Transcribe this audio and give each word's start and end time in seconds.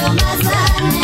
Tomás 0.00 0.40
Barnes. 0.42 0.99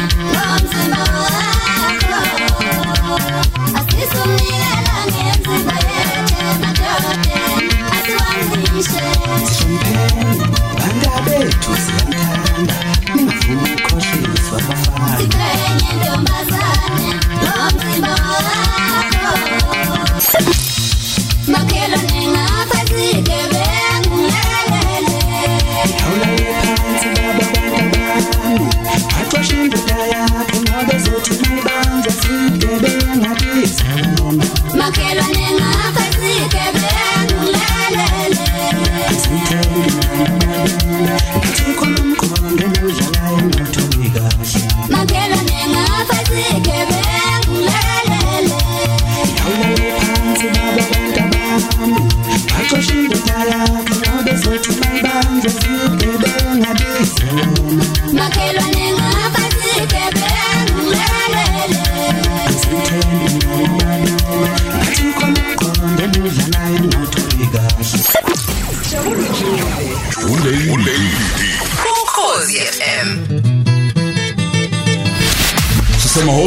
Asintele 39.10 39.82
Ngithi 41.36 41.72
khona 41.78 41.98
umkhondo 42.04 42.48
ngendlela 42.54 42.86
udlala 42.88 43.85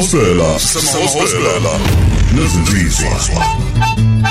Sisemahostela, 0.09 0.59
sisemahostela. 0.59 1.79
Nezinsizwa. 2.33 4.28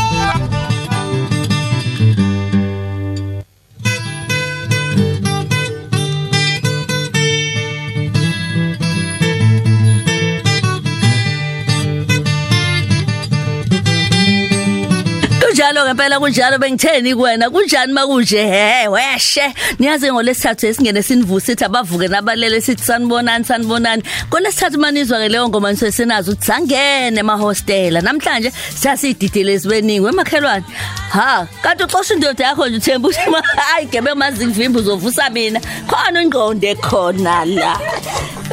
Ngempela 15.88 16.18
kunjalo 16.20 16.58
bengitheni 16.58 17.14
kuwena? 17.14 17.50
Kunjani 17.50 17.92
makunje 17.92 18.46
he 18.46 18.88
weshe. 18.88 19.54
Niyazi 19.78 20.12
ngolesithathu 20.12 20.66
esingene 20.66 21.02
sinivusa 21.02 21.46
sithi 21.46 21.64
abavuke 21.64 22.08
nabalele 22.08 22.60
sithi 22.60 22.84
sanibonani 22.84 23.44
sanibonani. 23.44 24.02
Ngolesithathu 24.28 24.78
manizwa 24.78 25.18
ke 25.18 25.28
leyo 25.28 25.48
ngoma 25.48 25.72
nise 25.72 25.92
senazo 25.92 26.32
ukuthi 26.32 26.46
sangene 26.46 27.20
emahostela. 27.20 28.00
Namhlanje 28.00 28.52
siyasiyididile 28.80 29.52
esibeningi 29.52 30.08
emakhelwane 30.08 30.64
ha 31.10 31.46
kanti 31.62 31.84
uxosha 31.84 32.14
indoda 32.14 32.44
yakho 32.44 32.66
nje 32.68 32.76
uthemba 32.76 33.08
ukuthi 33.08 33.30
ma- 33.30 33.42
hayi 33.56 33.86
gebe 33.86 34.14
mazingivimba 34.14 34.80
uzovusa 34.80 35.30
mina. 35.30 35.60
Khona 35.88 36.22
ingqondo 36.22 36.68
ekhona 36.68 37.44
la. 37.44 37.80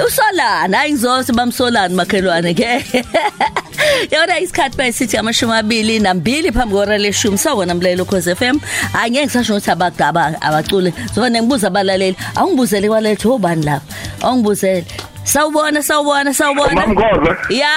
Usolana 0.08 0.78
hayi 0.78 0.92
ngizose 0.94 1.34
bamsolani 1.34 1.96
makhelwane 1.96 2.54
ke. 2.54 3.04
yona 4.12 4.40
isikhathi 4.40 4.78
bayisithi 4.78 5.18
amashumi 5.18 5.52
amabili 5.54 6.00
nambili 6.00 6.52
phambi 6.52 6.74
kwora 6.74 6.98
leshumi. 6.98 7.38
Sawona 7.38 7.76
mlalelo 7.76 8.06
cause 8.06 8.36
FM 8.36 8.60
hayi 8.94 9.12
ngeke 9.12 9.26
ngisasho 9.26 9.54
ukuthi 9.54 9.72
abagaba 9.72 10.42
abacule 10.42 10.94
zona 11.14 11.42
ngibuza 11.42 11.68
abalaleli 11.68 12.16
awungibuzele 12.36 12.88
kwalethu 12.88 13.34
obani 13.34 13.66
lapha? 13.66 13.86
Awungibuzele. 14.22 14.86
Sawubona 15.24 15.84
sawubona 15.84 16.34
sawubona. 16.34 16.74
Mamgoza 16.88 17.38
ya. 17.50 17.72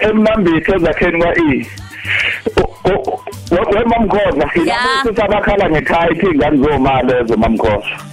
Emnambithe 0.00 0.72
ezakheni 0.76 1.18
kwa 1.22 1.34
E. 1.38 1.66
We 3.50 3.84
mamgoza 3.84 4.44
Ya. 4.44 4.50
yilabo 4.54 4.88
ukuthi 5.04 5.22
abakhala 5.22 5.70
ngekhaya 5.70 6.10
ingane 6.32 6.56
zomali 6.62 7.12
ezo 7.20 7.36
mamgoza. 7.36 8.09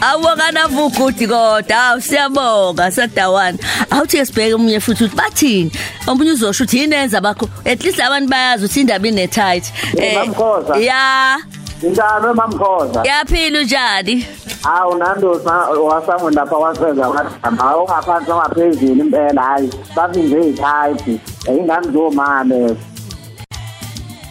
Awokana 0.00 0.68
vugudi 0.68 1.26
kodwa 1.26 1.76
awu 1.86 2.00
siyabonga 2.00 2.90
sadawana 2.90 3.58
awuthi 3.90 4.26
sibheke 4.26 4.54
umunye 4.54 4.80
futhi 4.80 5.04
ukuthi 5.04 5.16
bathini 5.16 5.72
omunye 6.06 6.30
uzosho 6.32 6.64
ukuthi 6.64 6.78
yini 6.78 6.94
enza 6.94 7.20
bakho 7.20 7.48
at 7.64 7.84
least 7.84 8.00
abantu 8.00 8.28
bayazi 8.30 8.64
ukuthi 8.64 8.80
indaba 8.80 9.08
ine 9.08 9.26
tight 9.28 9.64
Mamkhoza. 10.14 10.76
ya 10.76 11.36
Njalo 11.82 12.34
mamkhoza. 12.34 13.02
yaphila 13.04 13.62
njani 13.62 14.26
Awu 14.64 14.94
nandosa 14.98 15.52
wasango 15.52 16.30
lapha 16.30 16.56
wasenza 16.56 17.08
wathi 17.08 17.34
hawu 17.58 17.84
ngaphansi 17.88 18.30
ngaphezulu 18.32 19.00
impela 19.00 19.42
hayi. 19.42 19.70
Bavinze 19.96 20.40
itype. 20.48 21.20
Ingane 21.52 21.92
zomame. 21.92 22.76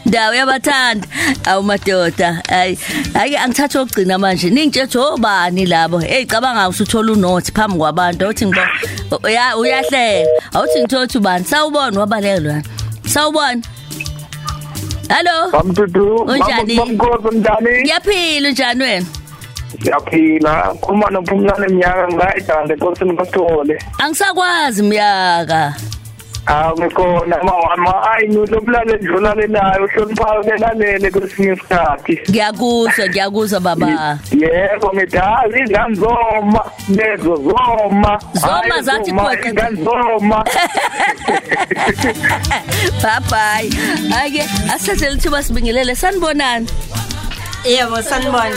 Ndawo 0.07 0.33
yabathanda 0.35 1.07
awu 1.45 1.63
madoda. 1.63 2.41
Hayi 2.49 2.79
hayi 3.13 3.37
angithatha 3.37 3.81
okugcina 3.81 4.17
manje. 4.17 4.49
Ningitshethe 4.49 4.99
obani 4.99 5.65
labo? 5.65 5.99
Hey 5.99 6.25
cabanga 6.25 6.69
usuthola 6.69 7.11
unothi 7.13 7.51
phambi 7.51 7.77
kwabantu. 7.77 8.25
Awuthi 8.25 8.45
ngibo 8.45 9.29
ya 9.29 9.57
uyahleka 9.57 10.29
awuthi 10.53 10.79
ngithothi 10.81 11.17
ubani? 11.17 11.45
Sawubona 11.45 11.99
wabaleka 11.99 12.39
lwana 12.39 12.63
sawubona. 13.05 13.61
Hallo 15.09 15.51
Bamdudu 15.51 16.15
Unjani? 16.15 16.75
mamgoza 16.75 17.29
njani? 17.31 17.81
Ngiyaphila 17.81 18.49
njani 18.51 18.83
wena? 18.83 19.05
Siyaphila. 19.83 20.73
Uma 20.89 21.09
nophumlane 21.09 21.65
eminyaka 21.65 22.07
ngayidande 22.13 22.75
nkosini 22.75 23.13
bathole. 23.13 23.83
Angisakwazi 23.99 24.83
miyaka 24.83 25.73
Awu 26.47 26.77
ngikhona 26.81 27.37
mama 27.43 28.11
ayi 28.11 28.27
nolobulale 28.27 28.93
edlula 28.93 29.35
lenayo 29.35 29.83
uhloniphayo 29.85 30.41
lelalele 30.41 31.11
kwesinye 31.11 31.53
isikhathi. 31.53 32.19
ngiyakuzwa 32.29 33.07
ngiyakuzwa 33.09 33.59
baba 33.59 34.19
Yebo 34.31 34.91
ngidazi 34.95 35.59
ingane 35.59 35.95
zoma 35.95 36.63
lezo 36.89 37.35
zoma. 37.35 38.19
Zoma 38.33 38.57
Hhayi, 38.69 38.81
zathi 38.83 39.09
zoma, 39.09 39.23
qweqwe. 39.23 39.49
ingane 39.49 39.83
zoma. 39.83 40.43
bye 43.03 43.19
bye 43.29 43.69
ake 44.23 44.43
asithathe 44.73 45.09
lithuba 45.09 45.43
sibingelele 45.43 45.95
sanibonani 45.95 46.67
Yebo 47.65 48.01
sanibona. 48.01 48.55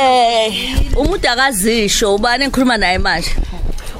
eh 0.00 0.52
umuntu 0.96 1.28
akazisho 1.28 2.14
ubani 2.14 2.44
engikhuluma 2.44 2.76
naye 2.76 2.98
manje 2.98 3.30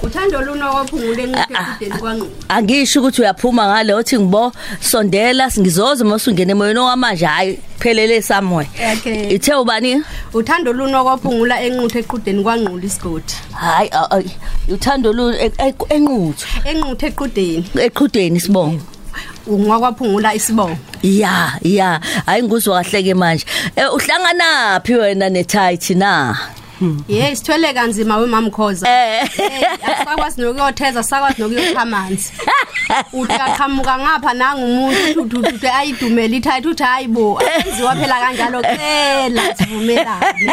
Uthando 0.02 0.38
Ah, 0.38 1.46
ah, 1.54 1.74
kudeni 1.78 1.98
kwanqu. 2.00 2.26
angisho 2.48 3.00
ukuthi 3.00 3.20
uyaphuma 3.22 3.66
ngale 3.66 3.94
uthi 3.94 4.18
ngibo 4.18 4.52
sondela 4.80 5.50
singizoza 5.50 6.04
masungena 6.04 6.52
emoyeni 6.52 6.78
wamanje 6.80 7.26
hayi 7.26 7.58
phelele 7.78 8.22
somewhere 8.22 8.68
Okay. 8.92 9.34
ithe 9.34 9.54
ubani 9.54 10.02
Uthando 10.34 10.72
luno 10.72 11.02
kwaphungula 11.04 11.60
enquthe 11.62 11.98
equdeni 11.98 12.42
kwanqula 12.42 12.84
isigodi. 12.84 13.34
hayi 13.52 13.90
uthando 14.68 15.12
lu 15.12 15.30
e- 15.32 15.52
e- 15.58 15.74
enquthu 15.94 16.46
Enquthe 16.64 17.06
equdeni 17.06 17.64
eqhudeni 17.86 18.40
sibongo 18.40 18.80
ungakwaphungula 19.46 20.34
isibongo. 20.34 20.76
ya 21.02 21.52
ya 21.62 22.00
hayi 22.26 22.42
nguzwa 22.42 22.82
kahle 22.84 23.02
ke 23.02 23.14
manje 23.14 23.44
Eh, 23.76 23.86
uhlangana 23.94 24.80
phi 24.84 24.94
wena 24.94 25.28
netight 25.30 25.90
na 25.90 26.36
Ye 27.08 27.36
sithwele 27.36 27.72
kanzima 27.75 28.16
wemamkhoza. 28.16 28.88
eh 28.88 29.28
Asakwazi 29.82 30.40
nokuyotheza 30.42 31.02
sakwazi 31.02 31.42
nokuyokhamanzi. 31.42 32.32
Uthi 33.12 33.32
aqhamuka 33.32 33.98
ngapha 33.98 34.34
nanga 34.34 34.64
umuntu 34.64 35.22
uthi 35.22 35.36
uthi 35.36 35.66
ayidumela 35.66 36.36
ithatha 36.36 36.69
uthi 36.69 36.82
hayibo 36.82 37.38
ayenziwa 37.40 37.96
phela 37.96 38.20
kanjalo 38.20 38.62
cela 38.62 39.56
sivumelane. 39.56 40.52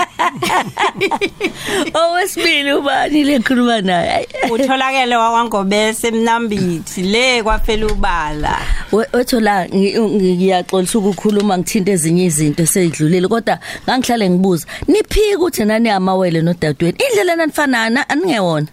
owesibili 1.93 2.73
ubani 2.73 3.23
lekhuluma 3.23 3.81
naye 3.81 4.09
Ay, 4.15 4.25
utholakele 4.51 5.15
wakwangobese 5.15 6.07
emnambithi 6.07 7.01
le 7.01 7.43
kwaphela 7.43 7.87
ubala 7.87 8.57
we- 8.91 9.07
wethola 9.13 9.65
ngi- 9.67 9.99
ngi- 9.99 10.35
ngiyaxolisa 10.35 10.99
ukukhuluma 10.99 11.57
ngithinta 11.57 11.91
ezinye 11.91 12.25
izinto 12.25 12.63
eseyidlulile 12.63 13.27
kodwa 13.27 13.59
ngangihlale 13.83 14.29
ngibuza 14.29 14.65
niphika 14.87 15.35
ukuthi 15.37 15.65
nani 15.65 15.89
amawele 16.15 16.41
nodadweni 16.41 16.97
indlela 17.09 17.35
nanifanana 17.35 18.09
aningewona 18.09 18.67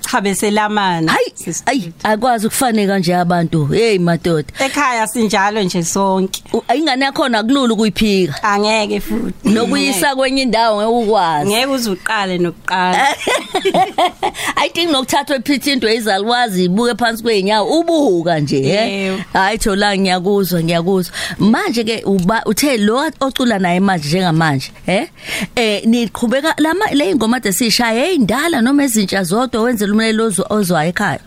cha 0.00 0.20
beselamana 0.20 1.12
hayi 1.12 1.29
ayi 1.66 1.92
akwazi 2.02 2.46
ukufaneka 2.46 2.98
nje 2.98 3.16
abantu. 3.16 3.66
Hey 3.66 3.98
madoda. 3.98 4.48
Ekhaya 4.58 5.06
sinjalo 5.06 5.62
nje 5.62 5.82
sonke. 5.84 6.42
U- 6.52 6.62
ingane 6.76 7.04
yakhona 7.04 7.42
kulula 7.42 7.74
ukuyiphika. 7.74 8.42
Angeke 8.42 9.00
futhi. 9.00 9.48
Nokuyisa 9.48 10.14
kwenye 10.16 10.42
indawo 10.42 10.76
ngeke 10.82 11.04
ukwazi. 11.04 11.50
Ngeke 11.50 11.66
uze 11.66 11.90
uqale 11.90 12.38
nokuqala. 12.38 13.06
Ayidingi 14.56 14.92
nokuthathwa 14.92 15.36
ephithi 15.36 15.72
into 15.72 15.88
ezalwazi 15.88 16.64
ibuke 16.64 16.94
phansi 16.94 17.22
kweinyawo 17.22 17.80
ubuka 17.80 18.40
nje 18.40 18.62
he? 18.62 18.92
Yebo. 19.02 19.22
hayi 19.32 19.58
thola 19.58 19.96
ngiyakuzwa 19.98 20.62
ngiyakuzwa. 20.62 21.14
Manje 21.38 21.84
ke 21.84 22.02
uba 22.04 22.42
uthe 22.46 22.76
lo 22.76 23.10
ocula 23.20 23.58
naye 23.58 23.80
manje 23.80 24.08
njengamanje 24.08 24.72
he? 24.86 25.10
Eh 25.56 25.82
niqhubeka 25.86 26.54
lama 26.58 26.86
le 26.92 27.10
ingoma 27.10 27.40
desishaya 27.40 28.04
eyindala 28.06 28.60
noma 28.62 28.84
ezintsha 28.84 29.22
zodwa 29.24 29.62
wenzela 29.62 29.92
umlelo 29.92 30.28
ozwa- 30.28 30.46
ozwa 30.52 30.86
ekhaya. 30.86 31.20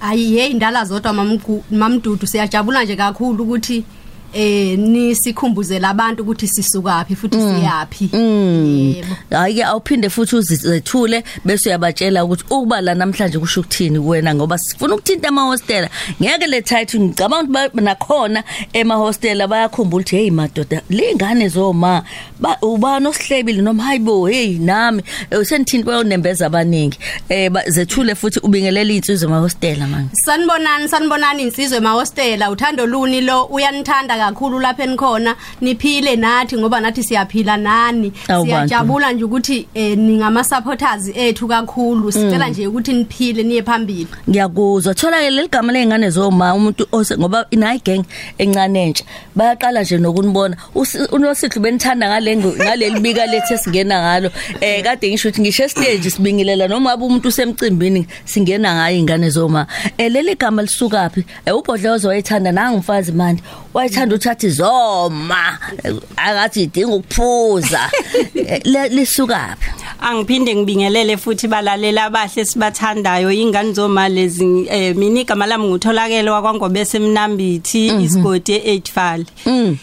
Ayi 0.00 0.36
hey 0.36 0.50
indala 0.50 0.84
zodwa 0.84 1.12
mamgu- 1.12 1.62
mamdudu 1.70 2.26
siyajabula 2.26 2.84
nje 2.84 2.96
kakhulu 2.96 3.44
ukuthi 3.44 3.84
eh 4.32 4.78
nisikhumbuzela 4.78 5.88
abantu 5.88 6.22
ukuthi 6.22 6.48
sisukaphi 6.48 7.16
futhi 7.16 7.36
siyapi. 7.36 8.10
Yebo. 8.12 9.16
hayi 9.30 9.54
ke 9.54 9.64
awuphinde 9.64 10.10
futhi 10.10 10.36
uzithule 10.36 11.24
bese 11.44 11.68
uyabatshela 11.68 12.24
ukuthi 12.24 12.44
ukuba 12.50 12.80
la 12.80 12.94
namhlanje 12.94 13.38
kusho 13.38 13.60
ukuthini 13.60 14.00
kuwena 14.00 14.34
ngoba 14.34 14.58
sifuna 14.58 14.94
ukuthinta 14.94 15.28
ama 15.28 15.42
hostela 15.42 15.88
ngeke 16.22 16.46
le 16.46 16.62
title 16.62 17.00
ngicabanga 17.00 17.66
ukuthi 17.66 17.84
nakhona 17.84 18.44
ema 18.72 18.94
hostela 18.94 19.46
bayakhumbula 19.48 20.02
ukuthi 20.02 20.16
hey 20.16 20.30
madoda 20.30 20.82
lingane 20.90 21.48
zoma? 21.48 22.02
Ba- 22.40 22.58
ubani 22.62 23.06
osihlebile? 23.06 23.62
Noma 23.62 23.82
hayibo 23.82 24.26
hey 24.26 24.58
nami. 24.58 25.02
Eh, 25.30 25.44
senithini? 25.44 25.82
Bayonembeza 25.84 26.46
abaningi. 26.46 26.98
Eh 27.28 27.50
zethule 27.66 28.14
futhi 28.14 28.40
ubingelela 28.40 28.92
insizwe 28.92 29.28
ema 29.28 29.38
hostela 29.38 29.86
manje. 29.86 30.10
Sanibonani 30.24 30.88
sanibonani 30.88 31.42
insizwe 31.42 31.78
emahostela. 31.78 32.50
Uthando 32.50 32.86
luni 32.86 33.20
lo 33.20 33.44
uyanithanda 33.44 34.17
kakhulu 34.18 34.60
lapha 34.60 34.82
enikhona 34.84 35.36
niphile 35.60 36.16
nathi 36.16 36.56
ngoba 36.56 36.80
nathi 36.80 37.02
siyaphila 37.02 37.56
nani. 37.56 38.12
Awu 38.28 38.44
bantu. 38.44 38.68
siyajabula 38.68 39.12
nje 39.12 39.24
ukuthi 39.24 39.68
eh, 39.74 39.98
ningama 39.98 40.44
supporters 40.44 41.10
ethu 41.14 41.48
kakhulu. 41.48 42.12
Sicela 42.12 42.48
nje 42.48 42.66
ukuthi 42.66 42.92
niphile 42.92 43.42
niye 43.42 43.62
phambili. 43.62 44.06
Ngiyakuzwa. 44.30 44.94
Thola 44.94 45.18
ke 45.20 45.30
leligama 45.30 45.72
lezingane 45.72 46.10
zoma 46.10 46.54
umuntu 46.54 46.86
ose 46.92 47.16
ngoba 47.18 47.46
inayi 47.50 47.80
gang 47.84 48.04
encane 48.38 48.82
entsha 48.86 49.04
bayaqala 49.36 49.82
nje 49.82 49.98
nokunibona. 49.98 50.56
Usi- 50.74 51.08
unosihle 51.12 51.60
benithanda 51.60 52.08
ngale 52.08 52.36
ngo- 52.36 52.56
ngaleli 52.56 53.00
bika 53.00 53.26
lethe 53.26 53.58
singena 53.58 54.00
ngalo. 54.02 54.30
Eh 54.60 54.82
kade 54.82 55.08
ngisho 55.10 55.28
ukuthi 55.28 55.40
ngisho 55.42 55.68
stage 55.68 56.10
sibingelela 56.10 56.68
noma 56.68 56.92
abe 56.92 57.04
umuntu 57.04 57.28
usemcimbini 57.28 58.06
singena 58.24 58.74
ngayo 58.74 58.96
ingane 58.98 59.30
zoma. 59.30 59.66
Eh 59.98 60.10
leli 60.12 60.34
gama 60.34 60.62
lisukapi 60.62 61.24
eh 61.46 61.54
ubhodlozo 61.56 62.08
wayithanda 62.08 62.52
nangimfazi 62.52 63.12
manje 63.12 63.42
wayithanda 63.74 64.14
uthathi 64.14 64.50
zoma 64.50 65.58
Eh, 65.84 65.94
akathi 66.16 66.62
idinga 66.62 66.94
ukuphuza. 66.94 67.90
Eh, 68.34 68.90
lisukapi 68.90 69.66
Angiphinde 70.00 70.54
ngibingelele 70.54 71.16
futhi 71.16 71.48
balalela 71.48 72.04
abahle 72.04 72.44
sibathandayo 72.44 73.32
ingane 73.32 73.72
zoma 73.72 74.08
lezi 74.08 74.66
eh, 74.70 74.96
mina 74.96 75.20
igama 75.20 75.46
lami 75.46 75.64
ngutholakele 75.64 76.30
wakwangobe 76.30 76.84
semnambithi 76.84 77.86
isigodi 77.86 78.58
e8fal. 78.58 79.26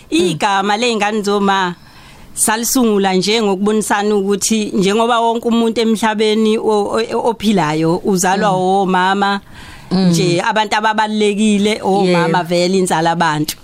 Igama 0.10 0.78
lezingane 0.78 1.22
zoma 1.22 1.76
salisungula 2.34 3.14
nje 3.14 3.42
ngokubonisana 3.42 4.16
ukuthi 4.16 4.66
njengoba 4.66 5.20
wonke 5.20 5.48
umuntu 5.48 5.82
emhlabeni 5.82 6.58
ophilayo 7.14 8.02
uzalwa 8.04 8.50
omama 8.50 9.40
nje 9.92 10.42
abantu 10.42 10.76
ababalekile 10.76 11.80
omama 11.84 12.44
vele 12.44 12.78
inzala 12.78 13.12
abantu. 13.12 13.58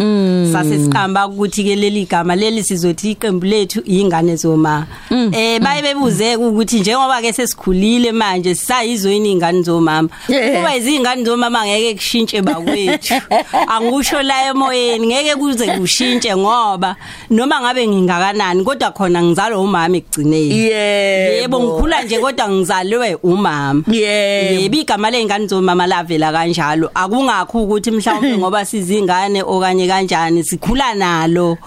Sase 0.51 0.79
siqamba 0.79 1.27
ukuthi 1.27 1.63
ke 1.63 1.75
leli 1.75 2.06
gama 2.06 2.35
leli 2.35 2.63
sizothi 2.63 3.12
iqembu 3.12 3.45
lethu 3.45 3.81
ingane 3.85 4.35
zoma. 4.35 4.88
Eh 5.12 5.59
baye 5.59 5.81
bebuze 5.81 6.35
ukuthi 6.35 6.79
njengoba 6.79 7.21
ke 7.21 7.33
sesikhulile 7.33 8.12
manje 8.12 8.56
sisayizweni 8.56 9.31
ingane 9.31 9.63
zomama? 9.63 10.09
Kuba 10.27 10.75
izingane 10.75 11.23
zomama 11.25 11.65
ngeke 11.65 11.95
kushintshe 11.95 12.41
bakwethu. 12.41 13.13
Angisho 13.74 14.21
la 14.21 14.50
emoyeni 14.50 15.07
ngeke 15.07 15.35
kuze 15.35 15.67
kushintshe 15.67 16.35
ngoba 16.35 16.95
noma 17.29 17.62
ngabe 17.62 17.88
ngingakanani 17.88 18.63
kodwa 18.63 18.91
khona 18.91 19.24
ngizalwa 19.24 19.59
umama 19.59 19.97
ekugcineni. 19.97 20.59
Yebo. 20.59 21.59
Ngikhula 21.59 22.03
nje 22.03 22.19
kodwa 22.19 22.50
ngizalwe 22.50 23.17
umama. 23.24 23.83
Yebo. 23.88 24.77
Igama 24.77 25.09
lengane 25.12 25.47
zomama 25.47 25.88
lavela 26.18 26.31
kanjalo. 26.31 26.92
Akungakho 26.94 27.63
ukuthi 27.63 27.92
mhlawumbe 27.92 28.38
ngoba 28.38 28.66
sizingane 28.66 29.44
okanye 29.44 29.88
kanjani 29.88 30.44
sikhula 30.44 30.94
nalo. 30.94 31.58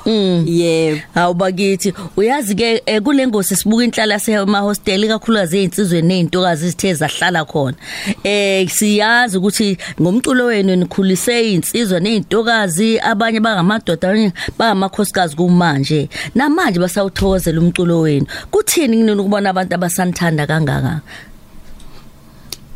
Yebo. 0.47 1.01
Awubakithi 1.15 1.93
uyazi 2.17 2.55
ke 2.55 2.83
eh, 2.87 3.03
kule 3.03 3.27
ngosi 3.27 3.57
sibuka 3.57 3.85
inhlala 3.85 4.19
sema 4.19 4.61
hostel 4.61 5.09
kakhulukazi 5.09 5.59
ezinsizweni 5.59 6.09
nezintokazi 6.09 6.69
zithe 6.69 6.95
zahlala 6.95 7.45
khona. 7.45 7.77
Eh 8.25 8.69
siyazi 8.69 9.39
ukuthi 9.39 9.79
ngomculo 10.01 10.45
wenu 10.47 10.77
nikhulise 10.77 11.53
izinsizwa 11.53 12.01
nezintokazi 12.01 13.01
abanye 13.01 13.41
bangamadoda 13.41 14.09
abanye 14.09 14.33
bangamakhosikazi 14.59 15.37
kumanje. 15.37 16.09
Namanje 16.35 16.81
basawuthokozela 16.81 17.61
umculo 17.61 18.01
wenu. 18.01 18.27
Kuthini 18.51 18.97
kunini 18.97 19.21
ukubona 19.21 19.51
abantu 19.51 19.75
abasanithanda 19.75 20.47
kangaka? 20.47 21.01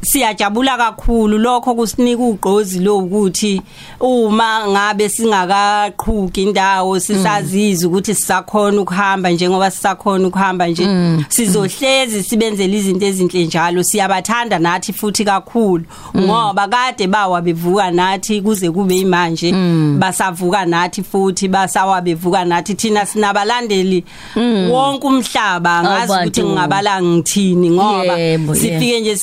Siyajabula 0.00 0.76
kakhulu. 0.76 1.38
Lokho 1.38 1.74
kusinika 1.74 2.22
ugqozi 2.22 2.78
lo 2.80 2.98
ukuthi 2.98 3.62
uma 4.00 4.68
ngabe 4.68 5.08
singakaqhuki 5.08 6.42
indawo 6.42 7.00
sisaziza 7.00 7.86
ukuthi 7.88 8.14
sisakhona 8.14 8.80
ukuhamba 8.80 9.30
njengoba 9.30 9.70
sisakhona 9.70 10.28
ukuhamba 10.28 10.66
nje. 10.66 10.88
Sizohlezi 11.28 12.22
sibenzele 12.22 12.76
izinto 12.76 13.06
ezinhle 13.06 13.44
njalo. 13.44 13.82
Siyabathanda 13.82 14.58
nathi 14.58 14.92
futhi 14.92 15.24
kakhulu 15.24 15.84
ngoba 16.16 16.68
kade 16.68 17.06
bawa 17.06 17.42
bevuka 17.42 17.90
nathi 17.90 18.42
kuze 18.42 18.70
kube 18.70 18.98
imanje 18.98 19.52
basavuka 19.98 20.66
nathi 20.66 21.02
futhi 21.02 21.48
basawa 21.48 22.00
bevuka 22.00 22.44
nathi. 22.44 22.74
Thina 22.74 23.06
sinabalandeli 23.06 24.04
wonke 24.70 25.06
umhlaba. 25.06 25.82
Ngazi 25.82 26.12
ukuthi 26.12 26.42
ngingabala 26.42 27.02
ngithini 27.02 27.70
ngoba 27.70 28.16
sifike 28.54 29.00
nje 29.00 29.16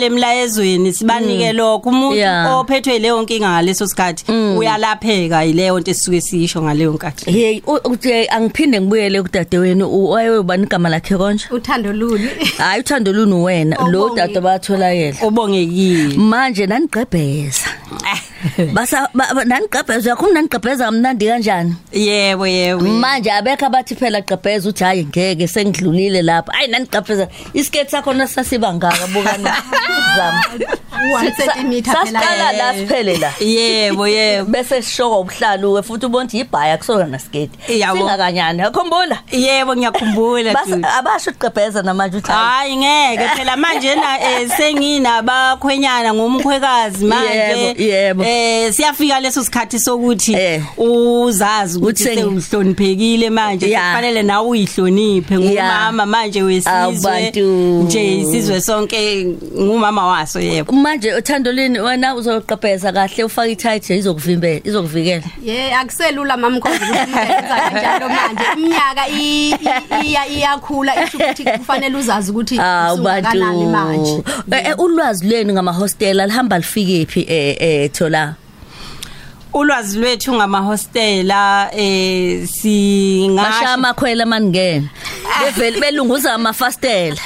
sihlale 0.00 0.06
emlayezweni 0.06 0.92
sibanike 0.92 1.52
lokho. 1.52 1.88
Umuntu 1.90 2.16
Yeah. 2.16 2.58
ophethwe 2.58 2.98
leyo 2.98 3.22
nkinga 3.22 3.50
ngaleso 3.50 3.86
sikhathi 3.86 4.24
uyalapheka 4.32 5.42
yileyo 5.44 5.80
nto 5.80 5.90
esisuke 5.90 6.20
siyisho 6.20 6.62
ngaleyo 6.62 6.92
nkathi. 6.92 7.30
Hey 7.32 7.62
u- 7.66 7.80
uthi 7.90 8.28
angiphinde 8.28 8.80
ngibuyele 8.80 9.22
kudade 9.22 9.58
wenu 9.58 10.04
wayebani 10.10 10.62
igama 10.64 10.88
lakhe 10.88 11.16
konje? 11.16 11.44
Uthando 11.50 11.92
luni. 11.92 12.28
Hayi 12.58 12.80
uthando 12.80 13.12
lunu 13.12 13.44
wena 13.44 13.76
lo 13.90 14.02
Obonge. 14.04 14.16
dade 14.16 14.40
batholakele 14.40 15.16
obongekile. 15.22 16.16
Manje 16.16 16.66
nanigqebheza. 16.66 17.68
basa 18.74 19.08
ba- 19.14 19.34
ba- 19.34 19.44
nanigqebheza 19.44 20.10
yakhona 20.10 20.32
nanigqebheza 20.34 20.84
kamnandi 20.84 21.26
kanjani? 21.26 21.74
Yebo 21.92 22.46
yebo. 22.46 22.80
Manje 22.80 23.30
abekho 23.30 23.66
abathi 23.66 23.94
phela 23.96 24.20
gqebheza 24.20 24.68
uthi 24.68 24.84
hayi 24.84 25.04
ngeke 25.04 25.46
sengidlulile 25.48 26.22
lapha. 26.22 26.52
Hayi 26.52 26.68
nanigqebheza 26.68 27.28
isiketi 27.54 27.90
sakho 27.90 28.12
nasasiba 28.12 28.74
ngaka 28.74 29.06
bukana 29.12 29.52
zama 30.16 30.44
1 31.00 31.32
cm 31.36 31.72
sasiqala 31.84 32.20
phela 32.20 32.52
la 32.52 32.74
siphele 32.74 33.16
la. 33.18 33.30
Yebo 33.40 34.06
yebo. 34.08 34.50
Bese 34.50 34.82
sishoko 34.82 35.20
ubuhlalu 35.20 35.82
futhi 35.82 36.06
ubona 36.06 36.24
ukuthi 36.24 36.38
ibhaya 36.40 36.78
kusona 36.78 37.04
nasiketi. 37.06 37.58
Yabo. 37.80 37.98
singakanyani 37.98 38.62
akhumbula 38.62 39.18
yebo 39.32 39.76
ngiyakhumbula 39.76 40.52
Bas- 40.52 40.66
dude. 40.70 40.86
abasho 40.98 41.30
ugqebheza 41.30 41.82
namanje 41.82 42.16
uthi 42.16 42.32
hayi, 42.32 42.70
hayi 42.72 42.76
ngeke 42.76 43.28
phela 43.36 43.56
manje 43.56 43.94
na 43.94 44.20
eh, 44.20 44.48
senginabakhwenyana 44.56 46.14
ngumkhwekazi 46.14 47.04
manje. 47.04 47.36
Yebo, 47.36 47.82
yebo. 47.82 48.22
Eh 48.30 48.72
siyafika 48.72 49.20
leso 49.20 49.44
sikhathi 49.44 49.78
sokuthi 49.78 50.34
Eh. 50.34 50.62
uzazi 50.78 51.78
ukuthi 51.78 52.04
sewuhloniphekile 52.04 53.30
manje 53.30 53.66
kufanele 53.66 54.22
nawe 54.22 54.48
uyihloniphe. 54.48 55.38
Ngumama 55.38 56.06
manje 56.06 56.42
wesizwe 56.42 57.32
nje 57.82 58.18
isizwe 58.18 58.60
sonke 58.60 59.24
ngumama 59.60 60.06
waso 60.06 60.40
yebo. 60.40 60.72
Manje 60.72 61.14
uthandolini 61.14 61.80
wena 61.80 62.14
uzoqhebheza 62.14 62.92
kahle 62.92 63.24
ufake 63.24 63.52
ithight 63.52 63.90
izokuvimbela 63.90 64.60
izokuvikela. 64.64 65.22
Ye 65.44 65.74
akuselula 65.74 66.36
mamkhonza 66.36 66.84
ukuthi 66.84 67.12
uyenza 67.12 67.56
kanjalo 67.56 68.08
manje. 68.08 68.44
Iminyaka 68.56 69.08
iya 69.08 70.26
iyakhula 70.28 71.04
isho 71.04 71.18
ukuthi 71.18 71.44
kufanele 71.44 71.96
uzazi 71.98 72.30
ukuthi 72.30 72.54
usungakanani 72.54 73.66
manje. 73.66 74.22
Eh, 74.52 74.66
eh, 74.66 74.78
ulwazi 74.78 75.26
lwenu 75.28 75.52
ngama 75.52 75.72
hostel 75.72 76.20
alihamba 76.20 76.58
lifike 76.58 77.06
phi 77.06 77.26
eh 77.28 77.56
eh 77.60 77.90
thola 77.92 78.19
ulwazi 79.52 79.98
lwethu 79.98 80.34
ngamahostela 80.34 81.70
eh 81.76 82.46
singasho 82.46 83.48
bashaya 83.50 83.72
amakhwela 83.72 84.26
maningena 84.26 84.88
bevele 85.44 85.80
belunguza 85.80 86.34
amafastela 86.34 87.16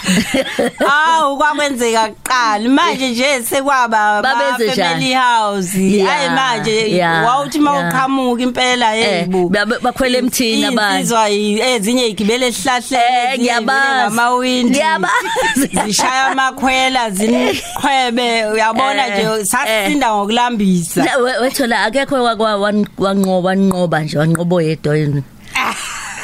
Awu 1.16 1.36
kwakwenzeka 1.38 2.08
kuqala 2.08 2.68
manje 2.68 3.08
nje 3.10 3.42
sekwaba 3.42 4.22
Babenze 4.22 4.72
njani? 4.72 4.82
family 4.90 5.14
house 5.14 5.78
Yeah, 5.78 6.08
hayi 6.08 6.28
manje 6.30 6.90
yeah, 6.90 7.26
wawuthi 7.26 7.58
yeah. 7.58 7.64
mawuqhamuka 7.64 8.42
impela 8.42 8.96
Eh, 8.96 9.02
yeyibo 9.12 9.48
babe- 9.48 9.78
bakhwele 9.82 10.18
emthini 10.18 10.64
abanye. 10.64 10.98
insizwa 10.98 11.28
yi- 11.28 11.60
ezinye 11.60 12.06
igibele 12.06 12.46
esihlahleni 12.46 13.04
Eh, 13.04 13.28
ezinye 13.32 13.38
ngiyabazi. 13.44 13.94
ngamawindi 13.96 14.70
Ngiyabazi. 14.70 15.68
zishaya 15.86 16.26
amakhwela 16.26 17.10
ziniqhwebe 17.10 18.44
uyabona 18.46 19.06
Eh, 19.06 19.26
nje 19.36 19.44
sasinda 19.44 20.14
ngokulambisa 20.14 21.04
Na, 21.04 21.16
we- 21.16 21.38
wethola 21.38 21.82
akekho 21.82 22.13
wakwa- 22.23 22.61
wan- 22.61 22.87
wanqoba 22.99 23.49
wanqoba 23.50 23.97
nje 24.04 24.18
wanqobo 24.18 24.61
yedwa 24.62 24.94
yini 24.97 25.23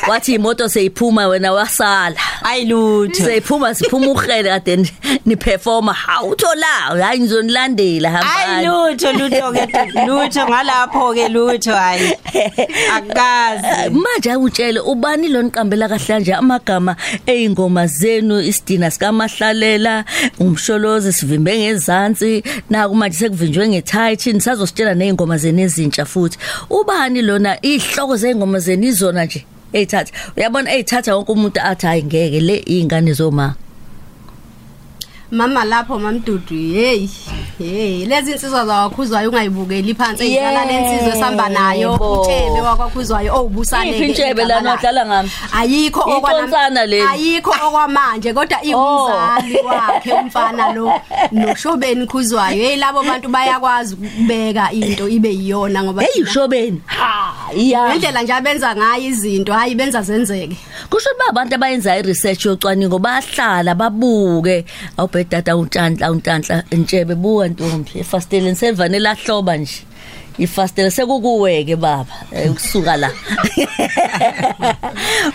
wathi 0.09 0.35
imoto 0.35 0.69
seyiphuma 0.69 1.27
wena 1.29 1.53
wasala. 1.53 2.17
Ayilutho 2.43 3.25
seyiphuma 3.25 3.75
siphuma 3.75 4.07
uhrele 4.11 4.49
kade 4.49 4.77
ni- 4.77 4.91
ni 5.27 5.37
performa. 5.37 5.93
Hawu 5.93 6.31
uthola. 6.31 6.67
Hayi 7.05 7.21
ngizonilandela 7.21 8.11
Hayi 8.11 8.67
hambani 8.67 8.67
lutho 8.67 9.13
lutho 9.13 9.53
ke 9.53 9.67
lutho. 10.07 10.49
Ngalapho 10.49 11.15
ke 11.15 11.29
lutho 11.29 11.73
hayi. 11.75 12.13
Akazi 12.97 13.91
manje 13.91 14.31
awutshele 14.33 14.81
ubani 14.81 15.29
lo 15.29 15.43
niqambela 15.43 15.89
kahle 15.89 16.21
nje 16.21 16.35
amagama 16.35 16.97
eyingoma 17.27 17.87
zenu 17.87 18.41
isidina 18.41 18.91
sikamahlalela 18.91 20.05
umsholozi 20.39 21.13
sivimbe 21.13 21.59
ngezansi. 21.59 22.43
Naku 22.71 22.95
manje 22.95 23.17
sekuvinjwe 23.19 23.69
ngetight 23.69 24.27
nisazositshela 24.27 24.95
nezingoma 24.95 25.37
zenu 25.39 25.61
ezintsha 25.63 26.05
futhi. 26.05 26.39
Ubani 26.71 27.23
lona? 27.23 27.59
Ihloko 27.63 28.17
zengoma 28.17 28.59
zenu 28.59 28.87
izona 28.87 29.25
nje? 29.25 29.45
Eyithatha 29.73 30.13
uyabona 30.37 30.73
eyithatha 30.75 31.17
wonke 31.17 31.33
umuntu 31.33 31.61
athi 31.61 31.87
hayi 31.87 32.03
ngeke 32.05 32.41
le 32.41 32.57
ingane 32.57 33.13
zoma 33.13 33.55
mama 35.31 35.65
lapho 35.65 35.99
mamdudu 35.99 36.55
hey 36.75 37.09
hey 37.59 38.07
lezi 38.07 38.33
insizwa 38.33 38.67
zawakhuzwayo 38.67 39.29
ungayibukeli 39.31 39.95
phansi 39.95 40.23
eyidlala 40.25 40.65
lensizwe 40.65 41.13
sihamba 41.13 41.49
nayo 41.49 41.93
Yebo. 41.93 42.23
uthebe 42.23 42.61
wakwakhuzwayo 42.61 43.35
owubusane 43.37 43.91
Iphi 43.91 44.05
intshebe 44.09 44.45
lana 44.45 44.75
odlala 44.75 45.07
ngami? 45.07 45.31
ayikho 45.53 46.01
okwana- 46.01 46.39
Iqonsana 46.39 46.87
leli. 46.87 47.07
ayikho 47.13 47.51
okwamanje 47.67 48.33
kodwa 48.33 48.59
Oh. 48.59 48.67
iwumzali 48.67 49.57
wakhe 49.67 50.13
umfana 50.13 50.73
lo 50.73 50.93
noshobeni 51.33 52.07
khuzwayo 52.07 52.57
hey 52.65 52.77
labo 52.77 53.03
bantu 53.03 53.29
bayakwazi 53.29 53.95
ukubeka 53.95 54.73
into 54.73 55.09
ibe 55.09 55.29
yiyona 55.35 55.83
ngoba 55.85 56.03
hey 56.03 56.13
thina- 56.13 56.31
ushobeni 56.31 56.83
ha 56.87 57.35
iya 57.57 57.89
ngendlela 57.89 58.23
nje 58.23 58.33
abenza 58.33 58.77
ngayo 58.77 59.03
izinto 59.05 59.53
hayi 59.53 59.75
benza 59.75 60.03
zenzeke 60.03 60.57
kusho 60.91 61.11
ukuthi 61.11 61.31
abantu 61.31 61.55
abayenza 61.55 61.97
i-research 61.99 62.45
yocwaningo 62.47 62.99
bahlala 62.99 63.75
babuke 63.75 64.65
awubhedada 65.21 65.57
untantla 65.57 66.11
untantla 66.11 66.65
entshebe 66.71 67.15
buka 67.15 67.49
ntombi. 67.49 67.91
Efasteleni 68.01 68.57
sevane 68.57 68.99
lahloba 68.99 69.57
nje. 69.57 69.90
Ifastela 70.39 70.91
sekukuweke 70.91 71.77
baba. 71.77 72.07
Eh, 72.33 72.51
ukusuka 72.51 72.97
la. 72.97 73.11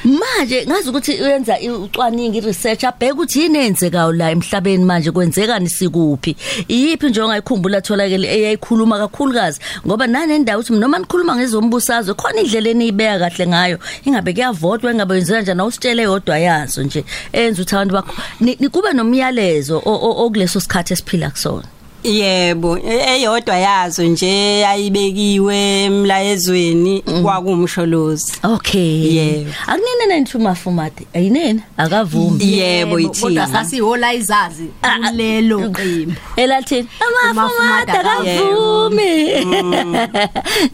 Manje 0.03 0.65
ngazi 0.67 0.89
ukuthi 0.89 1.11
uyenza 1.21 1.59
i- 1.59 1.69
ucwaningo 1.69 2.37
i-research 2.37 2.83
abheke 2.83 3.11
ukuthi 3.11 3.39
yini 3.41 3.57
eyenzekayo 3.57 4.11
la 4.11 4.31
emhlabeni 4.31 4.85
manje 4.85 5.11
kwenzekani 5.11 5.69
sikuphi? 5.69 6.35
Iyiphi 6.67 7.09
nje 7.09 7.21
ongayikhumbula 7.21 7.81
tholakele 7.81 8.27
eyayikhuluma 8.27 8.97
kakhulukazi? 8.97 9.59
Ngoba 9.87 10.07
nanendawo 10.07 10.59
ukuthi 10.61 10.79
noma 10.79 10.99
nikhuluma 10.99 11.35
ngezombusazwe 11.35 12.13
khona 12.13 12.41
indlela 12.41 12.69
eniyibeka 12.69 13.19
kahle 13.19 13.47
ngayo. 13.47 13.79
Ingabe 14.05 14.33
kuyavotwa 14.33 14.91
ingabe 14.91 15.15
yenzeka 15.15 15.41
njani 15.41 15.61
awusitshele 15.61 16.03
yodwa 16.03 16.39
yazo 16.39 16.83
nje. 16.83 17.05
Enza 17.33 17.61
ukuthi 17.61 17.75
abantu 17.75 17.93
bakho. 17.93 18.13
Ni- 18.39 18.57
ni- 18.59 18.69
kube 18.69 18.93
nomyalezo 18.93 19.77
o- 19.85 19.99
o- 20.07 20.25
okuleso 20.25 20.59
sikhathi 20.59 20.93
esiphila 20.93 21.29
kusona. 21.29 21.63
Yebo, 22.05 22.77
eyodwa 22.77 23.55
yazo 23.57 24.03
nje 24.03 24.65
ayibekiwe 24.65 25.83
emlayezweni 25.83 27.01
kwakumsholozi. 27.01 28.33
okay. 28.43 29.15
Yebo. 29.15 29.51
akunini 29.67 30.05
nentuma 30.07 30.55
fumati 30.55 31.07
ayinene 31.13 31.59
akavumi. 31.77 32.57
Yebo 32.57 32.91
kodwa 32.95 33.11
ithina. 33.11 33.47
sasihola 33.47 34.13
izazi 34.13 34.69
Ah, 34.83 34.89
ah, 35.03 35.09
kulelo 35.11 35.69
qembu. 35.69 36.13
Elathini 36.35 36.87
amafumata 37.29 37.29
Amafumata 37.29 37.99
akavumi. 37.99 39.29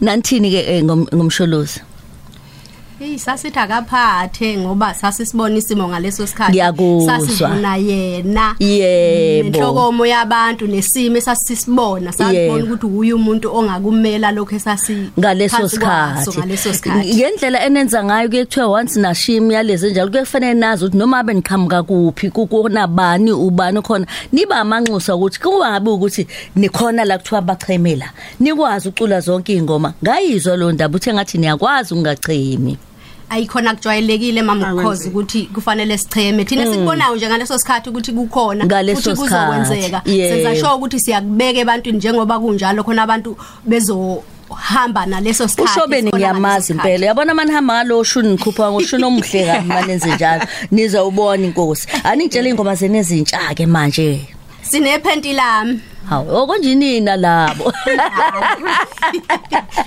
nanthini 0.00 0.50
ke 0.50 0.82
ngomsholozi? 0.82 1.80
Hey 3.02 3.18
sasithi 3.18 3.58
akaphathe 3.58 4.58
ngoba 4.58 4.94
sasisibona 4.94 5.56
isimo 5.56 5.88
ngaleso 5.88 6.26
sikhathi. 6.26 6.52
Ngiyakuzwa. 6.52 7.20
sasivuna 7.20 7.76
yena. 7.76 8.56
Yebo. 8.58 9.50
nenhlokomo 9.50 10.06
yabantu 10.06 10.66
nesimo 10.66 11.16
esasisibona. 11.16 12.12
Sabona 12.12 12.38
Yebo. 12.38 12.54
ukuthi 12.54 12.86
uyu 12.86 13.16
umuntu 13.16 13.56
ongakumela 13.56 14.32
lokho 14.32 14.56
esasi 14.56 15.10
ngaleso 15.18 15.56
phansi 15.56 15.78
kwaso 15.78 16.32
sikhathi. 16.32 16.38
ngaleso 16.38 16.74
sikhathi. 16.74 17.14
Ngendlela 17.14 17.66
enenza 17.66 18.04
ngayo 18.04 18.28
kuye 18.28 18.44
kuthiwa 18.44 18.66
once 18.66 19.00
nashim 19.00 19.50
yalezi 19.50 19.90
njalo 19.90 20.10
kuye 20.10 20.22
kufanele 20.22 20.54
nazi 20.54 20.84
ukuthi 20.84 20.98
noma 20.98 21.18
abe 21.18 21.34
niqhamuka 21.34 21.82
kuphi 21.82 22.30
kunabani 22.30 23.32
ubani 23.32 23.82
khona. 23.82 24.06
Niba 24.32 24.56
amanxusa 24.56 25.16
ukuthi 25.16 25.40
kuba 25.40 25.70
ngabe 25.70 25.90
ukuthi 25.90 26.26
nikhona 26.56 27.04
la 27.04 27.18
kuthiwa 27.18 27.42
bachemela. 27.42 28.10
Nikwazi 28.40 28.88
ucula 28.88 29.20
zonke 29.20 29.54
ingoma 29.54 29.92
ngayizwa 30.02 30.56
lo 30.56 30.72
ndaba 30.72 30.96
uthe 30.96 31.12
ngathi 31.12 31.38
niyakwazi 31.38 31.94
ungachemi 31.94 32.78
ayikhona 33.32 33.74
kujwayelekile 33.74 34.42
mama 34.42 34.68
Akwenzi. 34.68 34.80
ukhozi 34.84 35.08
ukuthi 35.08 35.42
kufanele 35.54 35.98
sicheme 35.98 36.44
thina 36.44 36.66
sikubonayo 36.66 37.16
nje 37.16 37.26
ngaleso 37.28 37.58
sikhathi 37.58 37.90
ukuthi 37.90 38.12
kukhona 38.12 38.64
Mm. 38.64 38.66
Ngaleso 38.70 39.00
futhi 39.02 39.16
sikhathi, 39.16 39.46
kuzokwenzeka 39.46 40.02
yebo. 40.04 40.34
senza 40.34 40.56
sure 40.60 40.72
ukuthi 40.74 41.00
siyakubeka 41.00 41.58
ebantwini 41.60 41.98
njengoba 41.98 42.38
kunjalo 42.38 42.84
khona 42.84 43.02
abantu 43.02 43.36
bezohamba 43.64 45.06
naleso 45.06 45.48
sikhathi 45.48 45.70
ushobeni 45.70 46.02
sikhona 46.10 46.18
ngaleso 46.18 46.38
ngiyamazi 46.38 46.66
sikhathi. 46.66 46.88
impela 46.88 47.06
yabona 47.06 47.34
mani 47.34 47.52
hamba 47.52 47.74
ngalo 47.74 48.04
shuni 48.04 48.28
nikhupha 48.28 48.70
ngoshuni 48.72 49.04
omuhle 49.04 49.46
kabi 49.46 49.68
manenze 49.74 50.14
njalo 50.14 50.44
nizawubona 50.70 51.44
inkosi 51.46 51.88
aningitshela 52.04 52.48
ingoma 52.48 52.74
zenu 52.74 52.96
ezintsha 52.98 53.54
ke 53.54 53.66
manje 53.66 54.28
sinephenti 54.62 55.32
lami 55.32 55.80
hawu 56.08 56.36
okonjinina 56.36 57.16
labo 57.16 57.72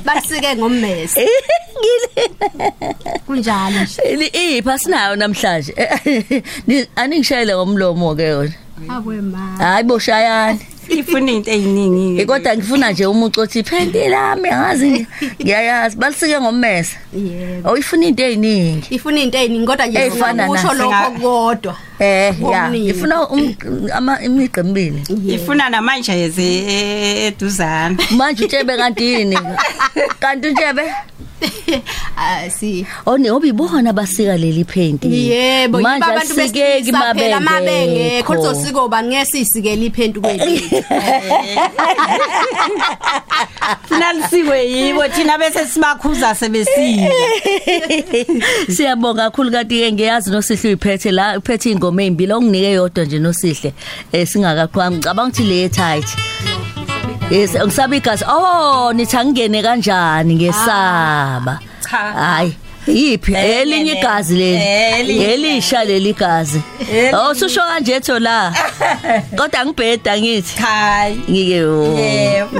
basike 0.05 0.55
ngommese 0.55 1.29
kunjalo 3.25 3.79
nje. 3.83 4.01
Ili- 4.11 4.57
ipha 4.57 4.77
sinayo 4.77 5.15
namhlanje. 5.15 5.75
Ni- 6.67 6.87
aningishayele 6.95 7.55
ngomlomo 7.55 8.15
ke 8.15 8.23
yona. 8.23 8.51
Abwe 8.89 9.21
ma 9.21 9.55
hayi 9.57 9.83
boshayani. 9.83 10.59
Ifuna 10.89 11.31
into 11.31 11.51
eziningi. 11.51 12.21
Eh, 12.21 12.27
kodwa 12.27 12.55
ngifuna 12.57 12.91
nje 12.91 13.05
umuntu 13.05 13.41
othi 13.41 13.63
phendi 13.63 14.07
lami 14.07 14.49
ngazi 14.49 15.07
ngiyayazi. 15.41 15.97
Balisike 15.97 16.39
ngommese 16.41 16.97
yebo. 17.13 17.69
Awuyifuna 17.69 18.05
into 18.05 18.23
eziningi 18.23 18.95
ifuna 18.95 19.19
into 19.19 19.37
eziningi 19.37 19.65
kodwa 19.67 19.85
nje 19.87 19.99
Ey'fana 19.99 20.47
kusho 20.47 20.67
nazo. 20.73 20.83
lokho 20.83 21.11
kodwa. 21.21 21.77
Eh 21.99 22.35
ya. 22.41 22.63
Okuningi. 22.65 22.85
ngifuna 22.85 23.27
um- 23.27 23.55
ama 23.93 24.21
imigqa 24.21 24.61
emibili. 24.61 25.01
Ifuna 25.27 25.69
namanje 25.69 26.11
eze 26.23 26.47
eduzana. 27.27 27.97
manje 28.17 28.45
utshebe 28.45 28.77
kanti 28.77 29.03
yini? 29.03 29.37
Kanti 30.21 30.47
utshebe 30.47 30.83
Ah, 32.17 32.49
si. 32.49 32.85
Oni 33.05 33.29
obibona 33.29 33.93
basika 33.93 34.37
leli 34.37 34.63
phenti. 34.63 35.07
Yebo 35.07 35.77
yiba 35.77 35.89
manje 35.89 36.05
abantu 36.05 36.33
asikeki 36.33 36.91
besilisa 36.91 37.13
phela 37.13 37.39
mabengekho 37.39 38.33
mabengekho 38.33 38.33
kuzosiko 38.33 38.87
ba 38.89 39.03
ngesisikele 39.03 39.85
iphentu 39.85 40.21
kwethu. 40.21 40.83
Funa 43.87 44.13
lisikwe 44.13 44.71
yibo 44.71 45.07
thina 45.07 45.37
bese 45.37 45.65
sibakhuza 45.65 46.35
sebesile. 46.35 47.11
Siyabonga 48.69 49.23
kakhulu 49.29 49.51
kanti 49.51 49.79
ke 49.79 49.91
ngiyazi 49.91 50.31
nosihle 50.31 50.69
uyiphethe 50.69 51.11
la 51.11 51.37
uphethe 51.37 51.71
ingoma 51.85 52.03
ezimbili 52.03 52.33
onginike 52.33 52.71
yodwa 52.71 53.05
nje 53.05 53.19
nosihle 53.19 53.73
eh 54.11 54.27
singakaqhwami 54.27 54.97
ngicabanga 54.97 55.29
ukuthi 55.29 55.43
le 55.43 55.69
tight. 55.69 56.07
Yes 57.31 57.55
ngisaba 57.55 57.95
igazi 57.95 58.23
oh 58.27 58.93
nithi 58.93 59.17
angene 59.17 59.61
kanjani 59.63 60.35
ngesaba? 60.35 61.59
Cha. 61.89 61.97
hayi 61.97 62.53
yiphi? 62.87 63.33
Eh, 63.33 63.61
elinye 63.61 63.93
ne- 63.93 63.99
igazi 63.99 64.35
leli? 64.35 64.57
Eh, 64.57 64.99
elinye. 64.99 65.25
elisha 65.33 65.83
leli 65.83 66.09
igazi 66.09 66.61
oh 67.13 67.33
susho 67.33 67.61
kanje 67.61 67.93
etho 67.95 68.19
la? 68.19 68.53
Kodwa 69.37 69.65
ngibheda 69.65 70.17
ngithi. 70.17 70.57
Cha. 70.57 71.09
ngike 71.29 71.49
yo 71.55 71.97
Yebo. 71.97 72.59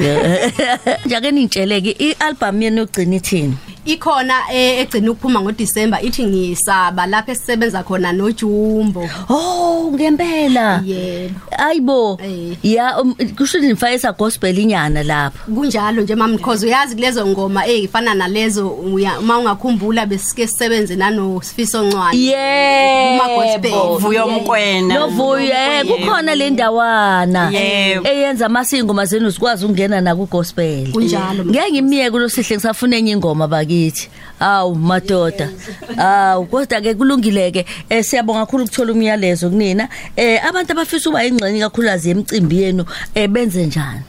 njake 1.05 1.31
nitsheleke 1.31 1.91
ialbum 1.99 2.61
yenu 2.61 2.77
yokugcina 2.81 3.15
ithini? 3.15 3.57
Ikhona 3.85 4.33
eh, 4.53 4.79
egcina 4.81 5.11
ukuphuma 5.11 5.41
ngoDisemba 5.41 6.01
ithi 6.01 6.23
ngiyisaba 6.23 7.05
lapha 7.05 7.31
esisebenza 7.31 7.83
khona 7.83 8.11
noJumbo 8.13 9.09
Oh 9.29 9.91
ngempela. 9.93 10.81
Yebo. 10.85 11.39
Ayibo. 11.57 12.19
Eh. 12.23 12.57
Ya 12.63 13.01
um, 13.01 13.13
kusho 13.37 13.57
ukuthi 13.57 13.67
nifayisa 13.73 14.11
gospel 14.11 14.59
inyana 14.59 15.03
lapha. 15.03 15.39
kunjalo 15.55 16.01
nje 16.01 16.15
mama 16.15 16.37
because 16.37 16.65
uyazi 16.65 16.95
kulezo 16.95 17.27
ngoma 17.27 17.67
ezifana 17.67 18.13
nalezo 18.13 18.67
uya- 18.69 19.19
uma 19.19 19.37
ungakhumbula 19.39 20.05
besike 20.05 20.47
sisebenze 20.47 20.95
nano 20.95 21.41
Sifiso 21.41 21.83
Ncwane 21.83 22.17
Yebo. 22.19 23.23
Kuma-gospel. 23.23 23.97
Vuyo 23.99 24.27
mkwena. 24.27 24.93
Novuyo 24.99 25.53
eh 25.53 25.85
kukhona 25.85 26.35
le 26.35 26.49
ndawana 26.49 27.49
Yebo. 27.51 28.07
eyenza 28.07 28.45
amasingo 28.45 28.93
mazenu 28.93 29.31
sikwazi 29.31 29.65
ukungena 29.65 30.01
na 30.01 30.15
ku 30.15 30.25
gospel. 30.25 30.91
Kunjalo. 30.91 31.45
Ngeke 31.45 31.71
ngimiyeke 31.71 32.11
kulo 32.11 32.29
sihle 32.29 32.55
ngisafuna 32.55 32.97
enye 32.97 33.11
ingoma 33.11 33.47
bakithi. 33.75 34.09
Awu 34.39 34.75
madoda. 34.75 35.49
Awu 35.97 36.45
kodwa 36.45 36.81
ke 36.81 36.93
kulungileke 36.93 37.65
eh 37.89 38.03
siyabonga 38.03 38.45
kakhulu 38.45 38.63
ukuthola 38.63 38.93
umyalezo 38.93 39.49
kunina. 39.49 39.89
Eh 40.15 40.43
abantu 40.43 40.71
abafisa 40.71 41.09
ukuba 41.09 41.25
ingxenye 41.25 41.59
kakhulukazi 41.59 42.09
yemicimbi 42.09 42.61
yenu 42.61 42.85
eh 43.15 43.27
benze 43.29 43.65
njani? 43.65 44.01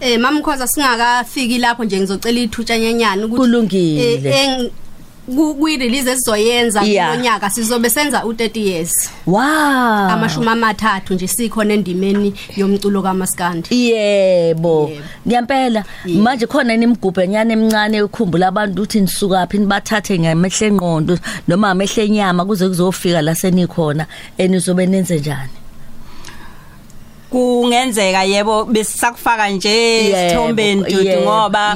Eh 0.00 0.18
mama 0.18 0.40
Khoza 0.40 0.66
singakafiki 0.66 1.58
lapho 1.58 1.84
nje 1.84 2.00
ngizocela 2.00 2.40
ithutshanyanyana 2.40 3.26
ukuthi 3.26 3.40
Kulungile. 3.40 4.70
Eh, 5.28 5.34
eng- 5.34 5.36
ku 5.36 5.54
kwi 5.54 5.76
release 5.76 6.10
esizoyenza 6.10 6.82
Yeah. 6.82 7.10
kulonyaka 7.10 7.50
sizobe 7.50 7.90
senza 7.90 8.20
u30 8.22 8.58
years 8.60 9.10
Wow. 9.26 9.42
amashumi 10.10 10.48
amathathu 10.48 11.14
nje 11.14 11.26
sikhona 11.28 11.74
endimeni 11.74 12.34
yomculo 12.56 13.02
kaMaskandi 13.02 13.68
Yebo. 13.90 14.88
Yebo. 14.90 15.02
Ngiyempela 15.26 15.84
manje 16.06 16.46
khona 16.46 16.74
inimgubhe 16.74 17.28
nyane 17.28 17.52
emncane 17.52 18.02
ukhumbula 18.02 18.48
abantu 18.48 18.82
ukuthi 18.82 19.00
nisuka 19.00 19.46
phi 19.46 19.58
nibathathe 19.58 20.18
ngemehle 20.18 20.66
engqondo 20.66 21.18
noma 21.48 21.70
amehle 21.70 22.04
enyama 22.04 22.44
kuze 22.44 22.68
kuzofika 22.68 23.22
la 23.22 23.34
senikhona 23.34 24.06
enizobe 24.38 24.86
nenze 24.86 25.18
njani. 25.18 25.50
Kungenzeka 27.38 28.24
yebo 28.24 28.64
besisakufaka 28.64 29.48
nje 29.50 29.68
Yebo, 29.70 30.28
sithombeni 30.30 30.82
dudu 30.84 31.20
ngoba 31.20 31.74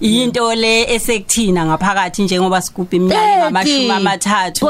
into 0.00 0.54
le 0.54 0.94
esekuthina 0.94 1.66
ngaphakathi 1.66 2.22
njengoba 2.22 2.62
sigubha 2.62 2.96
iminyaka 2.96 3.36
ngamashumi 3.38 3.90
amathathu. 3.90 4.66